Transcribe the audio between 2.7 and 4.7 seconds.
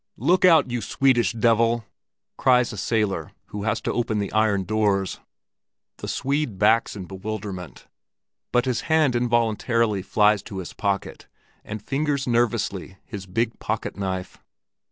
a sailor who has to open the iron